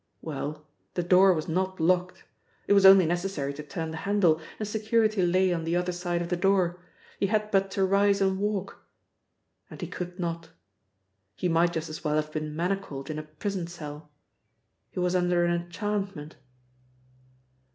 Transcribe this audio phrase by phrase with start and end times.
[0.23, 2.23] Well, the door was not locked.
[2.65, 6.23] It was only necessary to turn the handle, and security lay on the other side
[6.23, 6.81] of the door!
[7.19, 8.83] He had but to rise and walk.
[9.69, 10.49] And he could not.
[11.35, 14.09] He might just as well have been manacled in a prison cell.
[14.89, 16.35] He was under an enchantment.